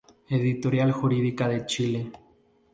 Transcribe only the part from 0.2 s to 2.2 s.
Editorial Jurídica de Chile.